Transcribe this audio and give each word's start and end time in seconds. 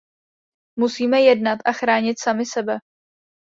Musíme 0.79 1.21
jednat 1.21 1.59
a 1.65 1.71
chránit 1.73 2.19
sami 2.21 2.45
sebe. 2.45 2.77